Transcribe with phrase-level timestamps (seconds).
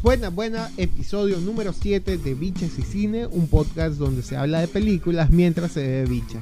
[0.00, 4.68] Buena, buena, episodio número 7 de Bichas y Cine, un podcast donde se habla de
[4.68, 6.40] películas mientras se ve bicha.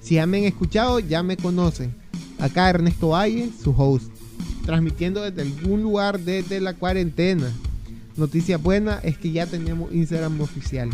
[0.00, 1.94] Si ya me han escuchado, ya me conocen.
[2.40, 4.10] Acá Ernesto Valle, su host,
[4.66, 7.52] transmitiendo desde algún lugar desde la cuarentena.
[8.16, 10.90] Noticia buena es que ya tenemos Instagram oficial.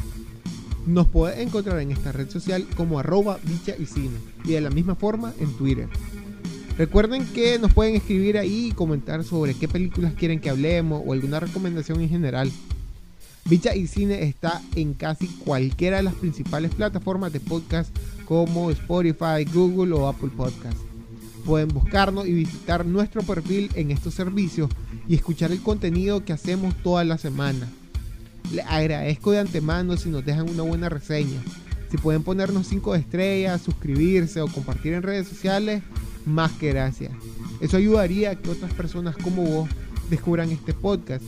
[0.87, 4.69] Nos puede encontrar en esta red social como arroba bicha y cine y de la
[4.69, 5.89] misma forma en Twitter.
[6.79, 11.13] Recuerden que nos pueden escribir ahí y comentar sobre qué películas quieren que hablemos o
[11.13, 12.53] alguna recomendación en general.
[13.47, 17.93] Bicha y Cine está en casi cualquiera de las principales plataformas de podcast
[18.27, 20.79] como Spotify, Google o Apple Podcast.
[21.45, 24.71] Pueden buscarnos y visitar nuestro perfil en estos servicios
[25.09, 27.67] y escuchar el contenido que hacemos toda la semana.
[28.53, 31.43] Les agradezco de antemano si nos dejan una buena reseña.
[31.91, 35.83] Si pueden ponernos 5 estrellas, suscribirse o compartir en redes sociales,
[36.29, 37.13] más que gracias.
[37.61, 39.69] Eso ayudaría a que otras personas como vos
[40.11, 41.25] descubran este podcast.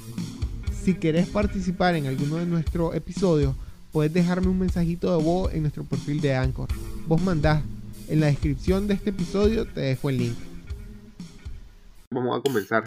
[0.82, 3.54] Si querés participar en alguno de nuestros episodios,
[3.92, 6.68] puedes dejarme un mensajito de voz en nuestro perfil de Anchor.
[7.06, 7.62] Vos mandás.
[8.08, 10.36] En la descripción de este episodio te dejo el link.
[12.10, 12.84] Vamos a comenzar.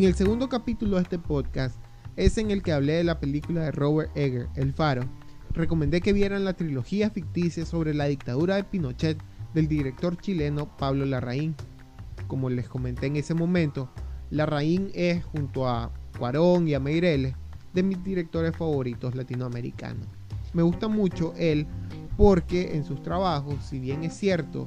[0.00, 1.76] En el segundo capítulo de este podcast
[2.16, 5.02] es en el que hablé de la película de Robert Egger, El Faro.
[5.50, 11.04] Recomendé que vieran la trilogía ficticia sobre la dictadura de Pinochet del director chileno Pablo
[11.04, 11.54] Larraín.
[12.28, 13.90] Como les comenté en ese momento,
[14.30, 17.34] Larraín es, junto a Cuarón y a Meireles,
[17.74, 20.06] de mis directores favoritos latinoamericanos.
[20.54, 21.66] Me gusta mucho él
[22.16, 24.66] porque en sus trabajos, si bien es cierto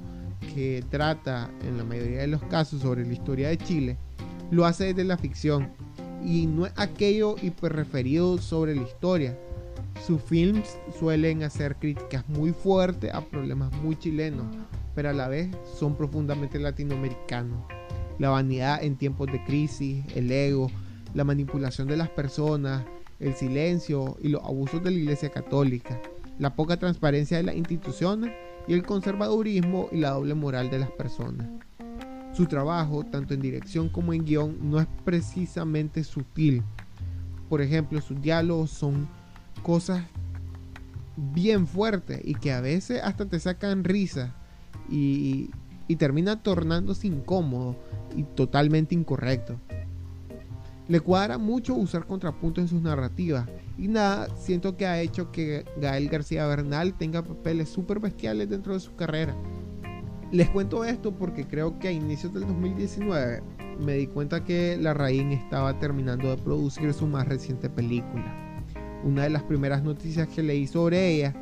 [0.54, 3.98] que trata en la mayoría de los casos sobre la historia de Chile,
[4.54, 5.70] lo hace desde la ficción
[6.24, 9.38] y no es aquello hiperreferido sobre la historia.
[10.06, 14.46] Sus films suelen hacer críticas muy fuertes a problemas muy chilenos,
[14.96, 17.66] pero a la vez son profundamente latinoamericanos.
[18.20, 20.70] La vanidad en tiempos de crisis, el ego,
[21.16, 22.84] la manipulación de las personas,
[23.20, 26.00] el silencio y los abusos de la Iglesia Católica,
[26.38, 28.32] la poca transparencia de las instituciones
[28.68, 31.48] y el conservadurismo y la doble moral de las personas.
[32.34, 36.64] Su trabajo, tanto en dirección como en guion, no es precisamente sutil.
[37.48, 39.08] Por ejemplo, sus diálogos son
[39.62, 40.04] cosas
[41.16, 44.34] bien fuertes y que a veces hasta te sacan risa
[44.90, 45.52] y,
[46.00, 47.76] termina tornándose incómodo
[48.18, 49.60] y totalmente incorrecto.
[50.88, 55.66] Le cuadra mucho usar contrapuntos en sus narrativas y nada, siento que ha hecho que
[55.80, 59.36] Gael García Bernal tenga papeles súper bestiales dentro de su carrera.
[60.34, 63.44] Les cuento esto porque creo que a inicios del 2019
[63.80, 68.34] me di cuenta que La Raín estaba terminando de producir su más reciente película.
[69.04, 71.36] Una de las primeras noticias que leí sobre ella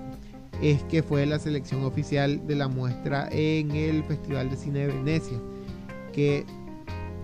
[0.62, 4.88] es que fue la selección oficial de la muestra en el Festival de Cine de
[4.88, 5.40] Venecia,
[6.12, 6.46] que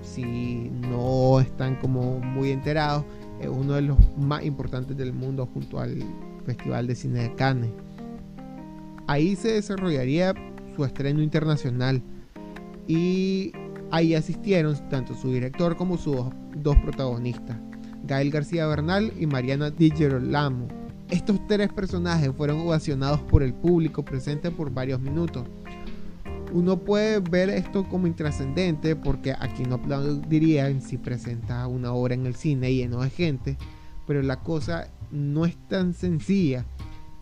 [0.02, 3.04] si no están como muy enterados,
[3.42, 6.02] es uno de los más importantes del mundo junto al
[6.46, 7.72] Festival de Cine de Cannes.
[9.08, 10.34] Ahí se desarrollaría
[10.78, 12.02] su estreno internacional.
[12.88, 13.52] Y
[13.92, 17.58] ahí asistieron tanto su director como sus dos protagonistas,
[18.04, 20.68] Gael García Bernal y Mariana Di Girolamo.
[21.10, 25.48] Estos tres personajes fueron ovacionados por el público presente por varios minutos.
[26.54, 32.26] Uno puede ver esto como intrascendente porque aquí no aplaudirían si presenta una obra en
[32.26, 33.58] el cine lleno de gente,
[34.06, 36.66] pero la cosa no es tan sencilla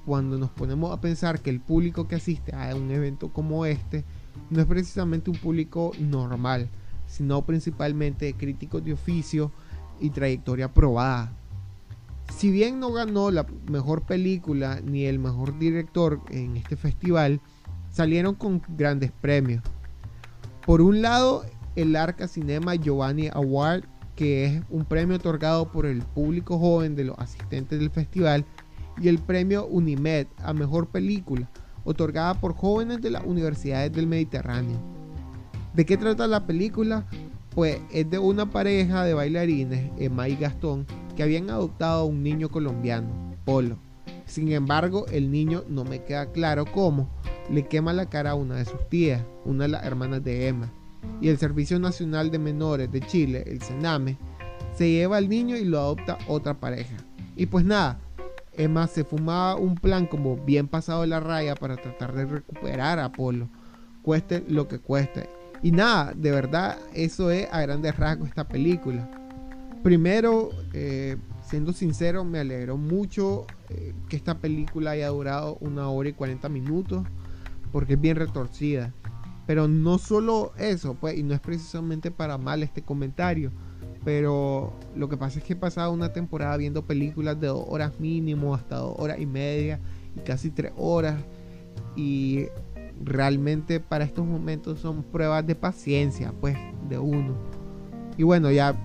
[0.05, 4.05] cuando nos ponemos a pensar que el público que asiste a un evento como este
[4.49, 6.69] no es precisamente un público normal,
[7.07, 9.51] sino principalmente críticos de oficio
[9.99, 11.33] y trayectoria probada.
[12.33, 17.39] Si bien no ganó la mejor película ni el mejor director en este festival,
[17.91, 19.63] salieron con grandes premios.
[20.65, 21.45] Por un lado,
[21.75, 23.83] el Arca Cinema Giovanni Award,
[24.15, 28.45] que es un premio otorgado por el público joven de los asistentes del festival
[29.01, 31.49] y el premio Unimed a Mejor Película,
[31.83, 34.77] otorgada por jóvenes de las universidades del Mediterráneo.
[35.73, 37.05] ¿De qué trata la película?
[37.51, 42.23] Pues es de una pareja de bailarines, Emma y Gastón, que habían adoptado a un
[42.23, 43.77] niño colombiano, Polo.
[44.25, 47.09] Sin embargo, el niño no me queda claro cómo
[47.49, 50.71] le quema la cara a una de sus tías, una de las hermanas de Emma.
[51.21, 54.17] Y el Servicio Nacional de Menores de Chile, el CENAME,
[54.73, 56.97] se lleva al niño y lo adopta otra pareja.
[57.35, 57.99] Y pues nada,
[58.57, 63.05] Emma se fumaba un plan como bien pasado la raya para tratar de recuperar a
[63.05, 63.49] Apolo,
[64.01, 65.29] cueste lo que cueste.
[65.61, 69.09] Y nada, de verdad, eso es a grandes rasgos esta película.
[69.83, 76.09] Primero, eh, siendo sincero, me alegró mucho eh, que esta película haya durado una hora
[76.09, 77.05] y 40 minutos,
[77.71, 78.93] porque es bien retorcida.
[79.45, 83.51] Pero no solo eso, pues, y no es precisamente para mal este comentario,
[84.05, 87.99] pero lo que pasa es que he pasado una temporada viendo películas de dos horas
[87.99, 89.79] mínimo, hasta dos horas y media,
[90.15, 91.15] y casi tres horas,
[91.95, 92.45] y
[93.03, 96.55] realmente para estos momentos son pruebas de paciencia, pues,
[96.87, 97.33] de uno.
[98.15, 98.75] Y bueno, ya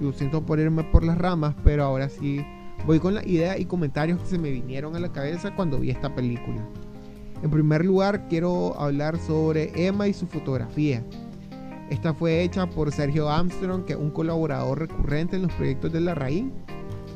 [0.00, 2.44] lo siento por irme por las ramas, pero ahora sí
[2.86, 5.90] voy con la idea y comentarios que se me vinieron a la cabeza cuando vi
[5.90, 6.64] esta película.
[7.42, 11.04] En primer lugar, quiero hablar sobre Emma y su fotografía.
[11.90, 16.00] Esta fue hecha por Sergio Armstrong, que es un colaborador recurrente en los proyectos de
[16.00, 16.46] La Raíz.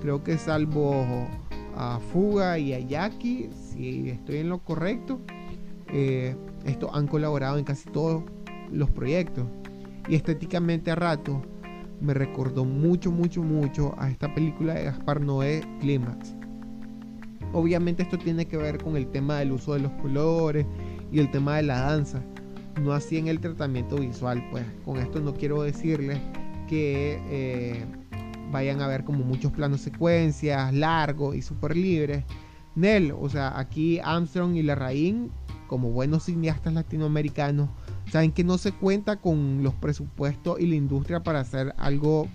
[0.03, 1.27] Creo que salvo
[1.75, 5.21] a Fuga y a Jackie, si estoy en lo correcto,
[5.93, 8.23] eh, estos han colaborado en casi todos
[8.71, 9.47] los proyectos.
[10.09, 11.43] Y estéticamente a rato
[12.01, 16.35] me recordó mucho, mucho, mucho a esta película de Gaspar Noé, Clímax.
[17.53, 20.67] Obviamente esto tiene que ver con el tema del uso de los colores
[21.11, 22.23] y el tema de la danza,
[22.79, 26.19] no así en el tratamiento visual, pues con esto no quiero decirles
[26.69, 27.85] que eh,
[28.51, 32.25] vayan a ver como muchos planos secuencias largos y súper libres.
[32.75, 35.31] Nel, o sea, aquí Armstrong y Larraín,
[35.67, 37.69] como buenos cineastas latinoamericanos,
[38.11, 42.29] saben que no se cuenta con los presupuestos y la industria para hacer algo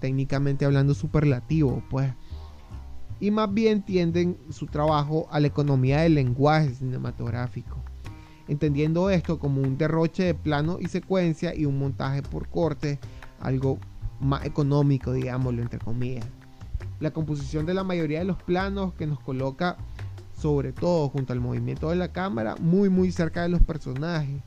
[0.00, 2.12] técnicamente hablando superlativo, pues.
[3.18, 7.82] Y más bien tienden su trabajo a la economía del lenguaje cinematográfico,
[8.48, 12.98] entendiendo esto como un derroche de plano y secuencia y un montaje por corte,
[13.40, 13.78] algo
[14.20, 16.26] más económico, digámoslo entre comillas.
[17.00, 19.76] La composición de la mayoría de los planos que nos coloca
[20.34, 24.42] sobre todo junto al movimiento de la cámara muy muy cerca de los personajes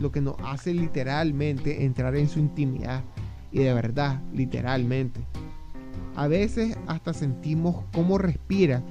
[0.00, 3.02] lo que nos hace literalmente entrar en su intimidad.
[3.52, 5.20] Y de verdad, literalmente.
[6.16, 8.82] A veces hasta sentimos cómo respira.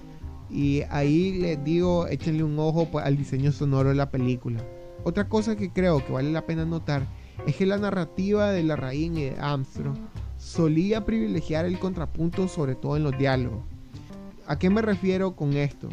[0.50, 4.64] Y ahí les digo, échenle un ojo pues, al diseño sonoro de la película.
[5.04, 7.08] Otra cosa que creo que vale la pena notar
[7.46, 9.98] es que la narrativa de la Raín y de Armstrong
[10.38, 13.64] solía privilegiar el contrapunto sobre todo en los diálogos.
[14.48, 15.90] ¿A qué me refiero con esto?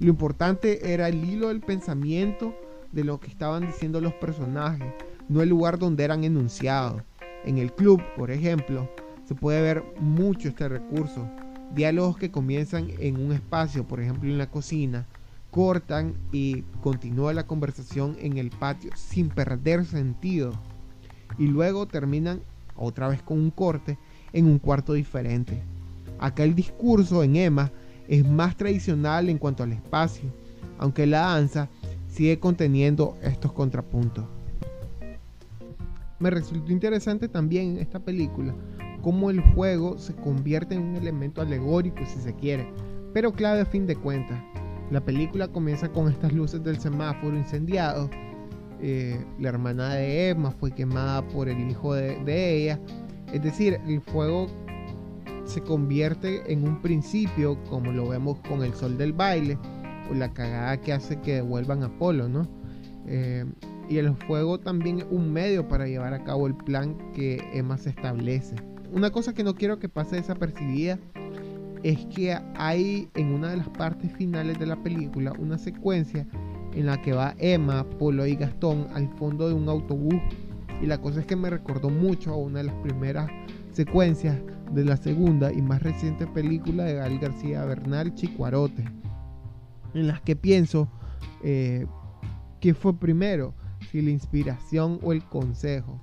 [0.00, 2.54] Lo importante era el hilo del pensamiento
[2.90, 4.92] de lo que estaban diciendo los personajes,
[5.28, 7.02] no el lugar donde eran enunciados.
[7.44, 8.90] En el club, por ejemplo,
[9.24, 11.28] se puede ver mucho este recurso.
[11.74, 15.06] Diálogos que comienzan en un espacio, por ejemplo en la cocina,
[15.50, 20.52] cortan y continúa la conversación en el patio sin perder sentido.
[21.38, 22.42] Y luego terminan
[22.76, 23.96] otra vez con un corte
[24.34, 25.62] en un cuarto diferente.
[26.18, 27.72] Acá el discurso en Emma
[28.06, 30.30] es más tradicional en cuanto al espacio,
[30.78, 31.70] aunque la danza
[32.06, 34.26] sigue conteniendo estos contrapuntos.
[36.18, 38.54] Me resultó interesante también esta película
[39.02, 42.66] cómo el juego se convierte en un elemento alegórico si se quiere,
[43.12, 44.40] pero clave a fin de cuentas.
[44.90, 48.08] La película comienza con estas luces del semáforo incendiado.
[48.80, 52.80] Eh, la hermana de Emma fue quemada por el hijo de, ella.
[53.32, 54.46] Es decir, el fuego
[55.44, 59.58] se convierte en un principio, como lo vemos con el sol del baile,
[60.14, 62.46] la cagada que hace que devuelvan a Apolo, ¿no?
[63.06, 63.46] Eh,
[63.88, 67.78] y el fuego también es un medio para llevar a cabo el plan que Emma
[67.78, 68.56] se establece.
[68.92, 70.98] Una cosa que no quiero que pase desapercibida
[71.82, 76.26] es que hay en una de las partes finales de la película una secuencia
[76.74, 80.20] en la que va Emma, Polo y Gastón al fondo de un autobús.
[80.82, 83.30] Y la cosa es que me recordó mucho a una de las primeras
[83.72, 84.38] secuencias
[84.72, 88.84] de la segunda y más reciente película de Gal García Bernal, Chicuarote
[89.94, 90.88] en las que pienso
[91.42, 91.86] eh,
[92.60, 93.54] que fue primero,
[93.90, 96.00] si la inspiración o el consejo.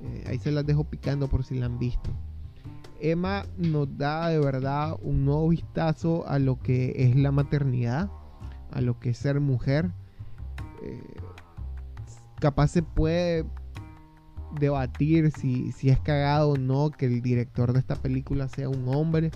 [0.00, 2.10] Eh, ahí se las dejo picando por si la han visto.
[3.00, 8.10] Emma nos da de verdad un nuevo vistazo a lo que es la maternidad,
[8.72, 9.90] a lo que es ser mujer.
[10.82, 11.02] Eh,
[12.40, 13.44] capaz se puede
[14.58, 18.88] debatir si, si es cagado o no que el director de esta película sea un
[18.88, 19.30] hombre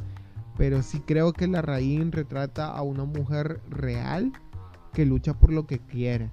[0.56, 4.32] pero sí creo que la raíz retrata a una mujer real
[4.92, 6.26] que lucha por lo que quiere.
[6.26, 6.30] Eh,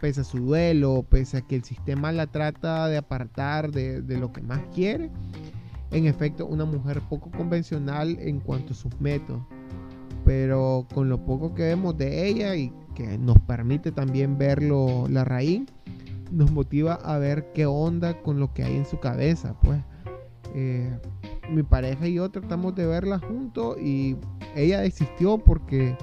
[0.00, 4.32] pese a su duelo, pese a que el sistema la trata de apartar de, lo
[4.32, 5.10] que más quiere.
[5.90, 9.42] En efecto, una mujer poco convencional en cuanto a sus métodos.
[10.24, 15.24] Pero con lo poco que vemos de ella y que nos permite también verlo la
[15.24, 15.62] raíz,
[16.30, 19.58] nos motiva a ver qué onda con lo que hay en su cabeza.
[19.62, 19.80] Pues
[20.54, 20.98] eh,
[21.50, 24.16] mi pareja y yo tratamos de verla juntos y
[24.54, 25.96] ella desistió porque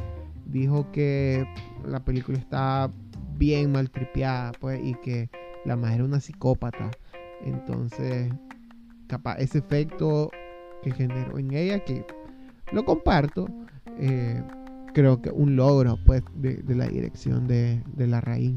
[0.46, 1.46] dijo que
[1.86, 2.92] la película está
[3.38, 5.30] bien maltripeada pues y que
[5.65, 6.92] la madre era una psicópata
[7.44, 8.32] entonces
[9.08, 10.32] capaz ese efecto
[10.84, 12.06] que generó en ella, que
[12.72, 13.48] lo comparto.
[13.98, 14.42] Eh,
[14.94, 18.56] creo que un logro pues, de, la dirección de, de la raíz.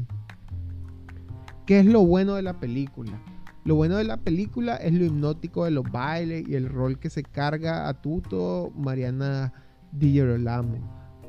[1.65, 3.21] ¿Qué es lo bueno de la película?
[3.65, 7.09] Lo bueno de la película es lo hipnótico de los bailes y el rol que
[7.09, 9.53] se carga a Tuto Mariana
[9.91, 10.77] Di Girolamo.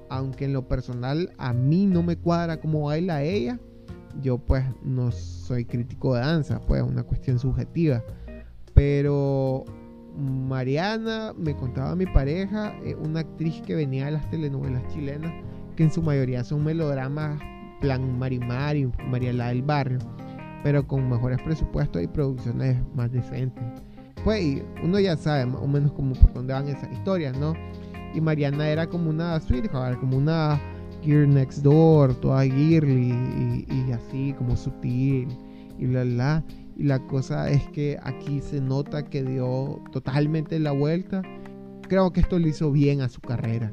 [0.09, 3.59] Aunque en lo personal a mí no me cuadra cómo baila ella,
[4.23, 8.03] yo pues no soy crítico de danza, pues es una cuestión subjetiva.
[8.81, 9.67] Pero
[10.17, 15.31] Mariana, me contaba mi pareja, es una actriz que venía de las telenovelas chilenas,
[15.77, 17.39] que en su mayoría son melodramas
[17.83, 19.99] plan Marimar y Mariela del Barrio,
[20.63, 23.63] pero con mejores presupuestos y producciones más decentes.
[24.25, 27.53] Pues uno ya sabe más o menos como por dónde van esas historias, ¿no?
[28.15, 30.59] Y Mariana era como una sweetheart, como una
[31.03, 35.29] Gear Next Door, toda girly y, y así como sutil
[35.79, 36.45] y la la.
[36.81, 41.21] Y la cosa es que aquí se nota que dio totalmente la vuelta.
[41.87, 43.71] Creo que esto le hizo bien a su carrera.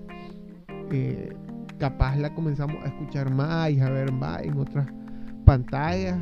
[0.92, 1.34] Eh,
[1.80, 4.88] capaz la comenzamos a escuchar más y a ver más en otras
[5.46, 6.20] pantallas.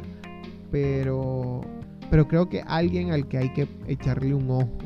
[0.70, 1.62] Pero,
[2.12, 4.78] pero creo que alguien al que hay que echarle un ojo.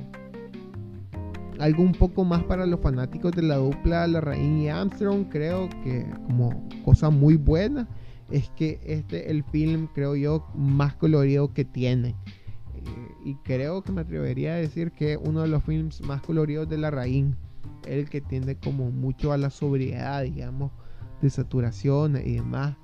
[1.60, 5.26] Algo un poco más para los fanáticos de la dupla Larraín y Armstrong.
[5.28, 7.90] Creo que como cosa muy buena
[8.32, 12.10] es que este es el film, creo yo, más colorido que tiene.
[12.76, 16.70] Eh, y creo que me atrevería a decir que uno de los films más coloridos
[16.70, 17.26] de la raíz,
[17.86, 20.72] el que tiende como mucho a la sobriedad, digamos,
[21.22, 22.76] de saturación y demás.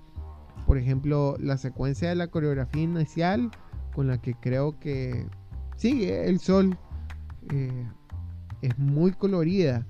[0.65, 3.51] Por ejemplo, la secuencia de la coreografía inicial,
[3.93, 5.27] con la que creo que
[5.77, 6.77] sigue el sol,
[7.51, 7.87] eh,
[8.61, 9.85] es muy colorida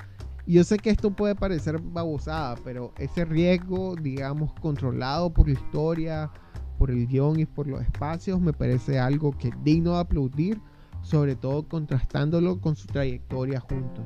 [0.47, 6.31] yo sé que esto puede parecer babosada, pero ese riesgo, digamos, controlado por la historia,
[6.77, 10.61] por el guion y por los espacios, me parece algo que es digno de aplaudir,
[11.01, 14.05] sobre todo contrastándolo con su trayectoria juntos.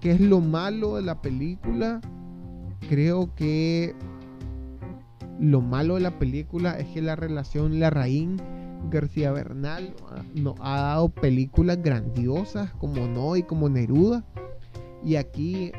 [0.00, 2.00] ¿Qué es lo malo de la película?
[2.88, 3.94] Creo que
[5.38, 8.40] lo malo de la película es que la relación Larraín
[8.90, 9.94] García Bernal
[10.34, 14.24] nos ha dado películas grandiosas como No y como Neruda
[15.04, 15.72] y aquí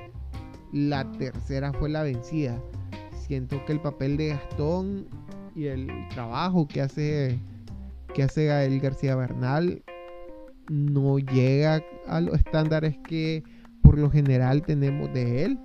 [0.72, 2.62] la tercera fue la vencida.
[3.28, 5.08] Siento que el papel de Gastón
[5.56, 7.40] y el trabajo que hace
[8.14, 9.84] que hace Gael García Bernal
[10.70, 13.44] no llega a los estándares que
[13.82, 15.60] por lo general tenemos de él.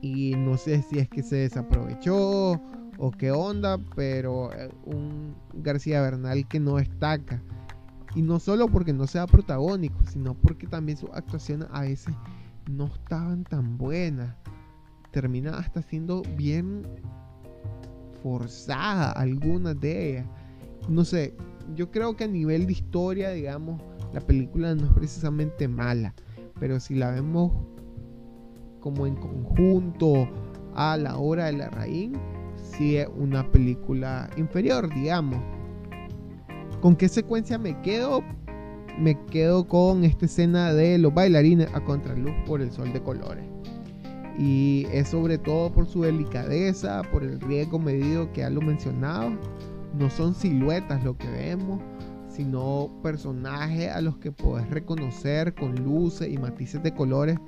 [0.00, 2.60] Y no sé si es que se desaprovechó
[2.98, 4.50] o qué onda, pero
[4.84, 7.40] un García Bernal que no destaca.
[8.14, 12.14] Y no solo porque no sea protagónico, sino porque también sus actuaciones a veces
[12.70, 14.34] no estaban tan buenas.
[15.10, 16.86] Termina hasta siendo bien
[18.22, 20.26] forzada algunas de ellas.
[20.88, 21.34] No sé,
[21.74, 23.80] yo creo que a nivel de historia, digamos,
[24.12, 26.14] la película no es precisamente mala.
[26.60, 27.52] Pero si la vemos
[28.80, 30.28] como en conjunto
[30.74, 32.12] a la hora de la raíz,
[32.56, 35.40] sí es una película inferior, digamos.
[36.82, 38.24] ¿Con qué secuencia me quedo?
[38.98, 43.44] Me quedo con esta escena de los bailarines a contraluz por el sol de colores.
[44.36, 49.32] Y es sobre todo por su delicadeza, por el riesgo medido que ya lo mencionaba.
[49.96, 51.80] No son siluetas lo que vemos,
[52.26, 57.38] sino personajes a los que puedes reconocer con luces y matices de colores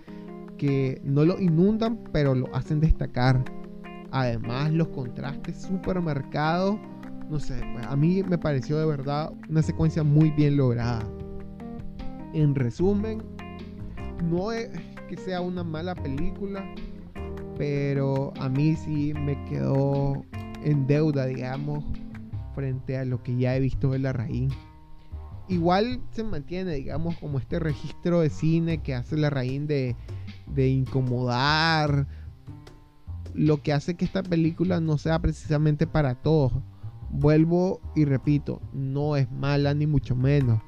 [0.59, 3.45] que no lo inundan, pero lo hacen destacar.
[4.13, 6.79] Además, los contrastes supermercados
[7.31, 11.03] no sé, pues, a mí me pareció de verdad una secuencia muy bien lograda.
[12.33, 13.23] En resumen,
[14.31, 14.69] no es
[15.09, 16.65] que sea una mala película,
[17.57, 20.25] pero a mí sí me quedó
[20.65, 21.85] en deuda, digamos,
[22.55, 24.53] frente a lo que ya he visto de la raíz.
[25.49, 29.95] Igual se mantiene, digamos, como este registro de cine que hace la raíz de,
[30.47, 32.07] de incomodar,
[33.35, 36.53] lo que hace que esta película no sea precisamente para todos
[37.17, 40.61] Vuelvo y repito, no es mala ni mucho menos,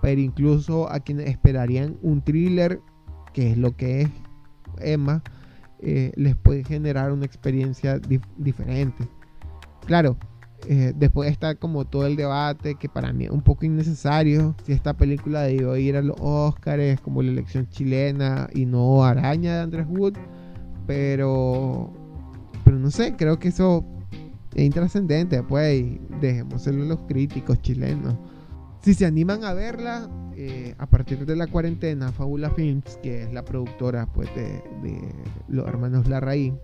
[0.00, 2.80] pero incluso a quienes esperarían un thriller,
[3.32, 4.10] que es lo que es
[4.80, 5.22] Emma,
[5.78, 8.00] eh, les puede generar una experiencia
[8.36, 9.08] diferente.
[9.86, 10.16] Claro,
[10.68, 14.56] eh, después está como todo el debate que para mí es un poco innecesario.
[14.64, 19.54] Si esta película debió ir a los Oscars como la elección chilena y no Araña
[19.56, 20.14] de Andrés Wood,
[20.86, 21.92] pero,
[22.64, 23.84] pero no sé, creo que eso
[24.54, 25.84] es intrascendente, pues,
[26.20, 28.14] dejémoselo a los críticos chilenos.
[28.82, 33.32] Si se animan a verla, eh, a partir de la cuarentena, Fabula Films, que es
[33.32, 34.60] la productora pues, de,
[35.48, 36.58] los hermanos Larraín,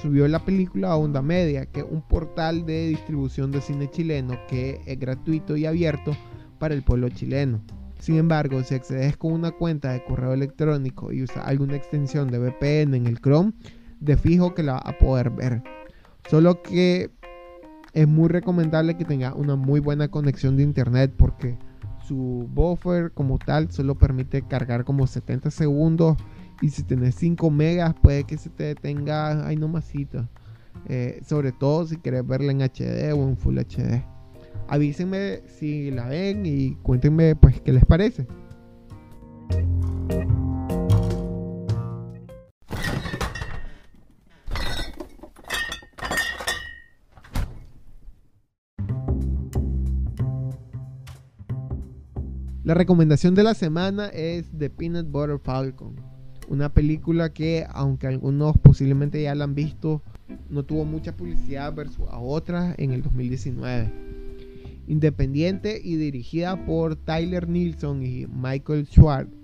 [0.00, 4.38] subió la película a Onda Media, que es un portal de distribución de cine chileno
[4.48, 6.16] que es gratuito y abierto
[6.60, 7.60] para el pueblo chileno.
[7.98, 12.38] Sin embargo, si accedes con una cuenta de correo electrónico y usas alguna extensión de
[12.38, 13.52] VPN en el Chrome,
[13.98, 15.62] de fijo que la vas a poder ver.
[16.28, 17.10] Solo que
[17.94, 21.56] es muy recomendable que tenga una muy buena conexión de internet porque
[22.06, 26.18] su buffer como tal solo permite cargar como 70 segundos
[26.60, 30.28] y si tenés 5 megas puede que se te detenga ahí nomasito.
[30.88, 34.04] Eh, sobre todo si quieres verla en HD o en Full HD.
[34.68, 38.26] Avísenme si la ven y cuéntenme pues qué les parece.
[52.64, 55.96] La recomendación de la semana es The Peanut Butter Falcon,
[56.48, 60.00] una película que aunque algunos posiblemente ya la han visto,
[60.48, 63.92] no tuvo mucha publicidad versus a otras en el 2019.
[64.86, 69.36] Independiente y dirigida por Tyler Nilsson y Michael Schwartz,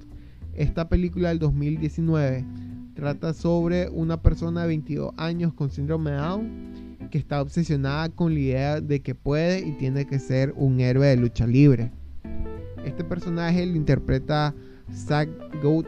[0.55, 2.47] esta película del 2019
[2.95, 6.49] trata sobre una persona de 22 años con síndrome de Down
[7.11, 11.07] que está obsesionada con la idea de que puede y tiene que ser un héroe
[11.07, 11.93] de lucha libre.
[12.85, 14.55] Este personaje lo interpreta
[14.93, 15.29] Zack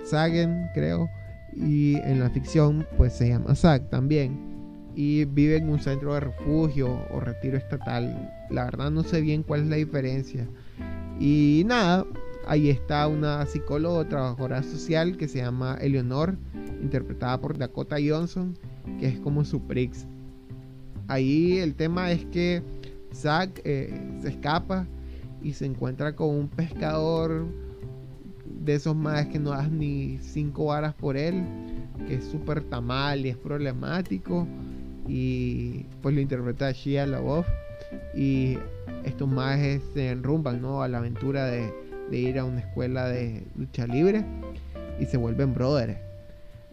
[0.05, 1.09] Sagan, creo,
[1.55, 4.53] y en la ficción pues se llama Zack también.
[4.95, 8.31] Y vive en un centro de refugio o retiro estatal.
[8.51, 10.47] La verdad no sé bien cuál es la diferencia.
[11.19, 12.05] Y nada,
[12.47, 16.37] ahí está una psicóloga trabajadora social que se llama Eleonor,
[16.83, 18.57] interpretada por Dakota Johnson,
[19.01, 20.07] que es como su Prix.
[21.09, 22.63] Ahí el tema es que
[23.15, 24.87] Zack eh, se escapa
[25.43, 27.47] y se encuentra con un pescador
[28.45, 31.45] de esos más que no das ni cinco varas por él,
[32.07, 34.47] que es súper tamal y es problemático.
[35.09, 37.45] Y pues lo interpreta Shia voz
[38.15, 38.57] Y
[39.05, 40.81] estos majes se enrumban ¿no?
[40.81, 41.75] a la aventura de,
[42.09, 44.25] de ir a una escuela de lucha libre
[45.01, 45.99] y se vuelven brothers.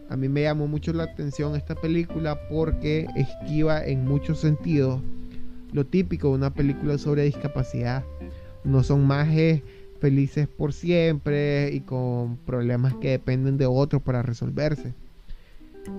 [0.09, 5.01] A mí me llamó mucho la atención esta película porque esquiva en muchos sentidos
[5.71, 8.03] lo típico de una película sobre discapacidad
[8.63, 9.61] no son mages
[9.99, 14.93] felices por siempre y con problemas que dependen de otros para resolverse.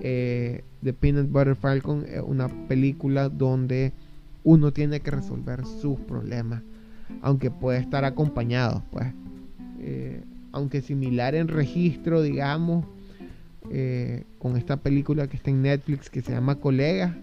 [0.00, 3.92] Eh, The Peanut Butter Falcon es una película donde
[4.44, 6.62] uno tiene que resolver sus problemas,
[7.22, 9.08] aunque puede estar acompañado, pues.
[9.80, 12.84] Eh, aunque similar en registro, digamos,
[13.70, 17.14] eh, con esta película que está en Netflix que se llama Colegas,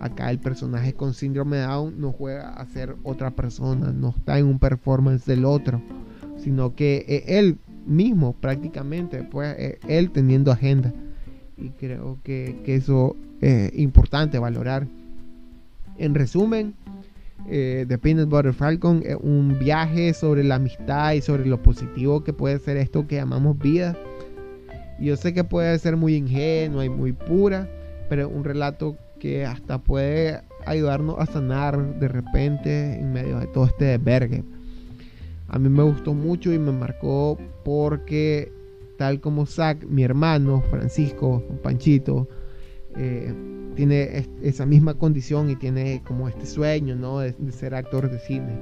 [0.00, 4.38] Acá el personaje con síndrome de Down no juega a ser otra persona, no está
[4.38, 5.80] en un performance del otro,
[6.38, 10.92] sino que él mismo prácticamente, pues él teniendo agenda.
[11.56, 14.88] Y creo que, eso es importante valorar.
[15.98, 16.74] En resumen,
[17.48, 22.24] eh, The Peanut Butter Falcon es un viaje sobre la amistad y sobre lo positivo
[22.24, 23.96] que puede ser esto que llamamos vida.
[25.00, 27.68] Yo sé que puede ser muy ingenua y muy pura,
[28.08, 33.66] pero un relato que hasta puede ayudarnos a sanar de repente en medio de todo
[33.66, 34.42] este desvergue.
[35.46, 38.50] A mí me gustó mucho y me marcó porque
[38.98, 42.26] tal como Zach, mi hermano Francisco, Panchito,
[42.96, 43.32] eh,
[43.76, 47.20] tiene esa misma condición y tiene como este sueño ¿no?
[47.20, 48.58] de, ser actor de cine.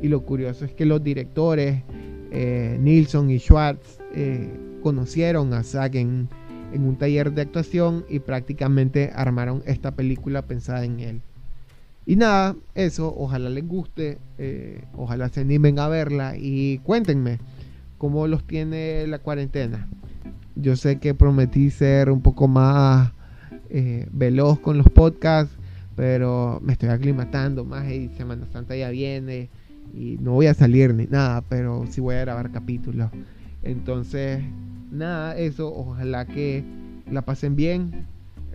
[0.00, 1.82] Y lo curioso es que los directores,
[2.30, 4.48] eh, Nilsson y Schwartz, eh,
[4.80, 6.28] conocieron a Zach en,
[6.72, 11.22] en un taller de actuación y prácticamente armaron esta película pensada en él.
[12.06, 17.38] Y nada, eso, ojalá les guste, eh, ojalá se animen a verla y cuéntenme
[17.98, 19.88] cómo los tiene la cuarentena.
[20.56, 23.12] Yo sé que prometí ser un poco más
[23.68, 25.54] eh, veloz con los podcasts,
[25.96, 29.50] pero me estoy aclimatando más y Semana Santa ya viene
[29.94, 33.10] y no voy a salir ni nada, pero sí voy a grabar capítulos.
[33.62, 34.42] Entonces,
[34.90, 36.64] nada, eso, ojalá que
[37.10, 38.06] la pasen bien.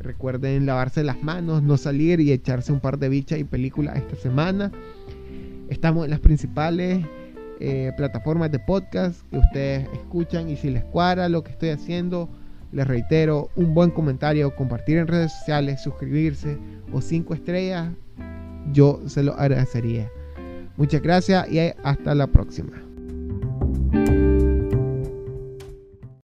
[0.02, 4.16] Recuerden lavarse las manos, no salir y echarse un par de bichas y películas esta
[4.16, 4.72] semana.
[5.70, 7.06] Estamos en las principales
[7.60, 12.28] eh, plataformas de podcast que ustedes escuchan y si les cuadra lo que estoy haciendo,
[12.74, 16.58] les reitero un buen comentario, compartir en redes sociales, suscribirse
[16.92, 17.90] o cinco estrellas,
[18.74, 20.10] yo se lo agradecería.
[20.76, 22.83] Muchas gracias y hasta la próxima.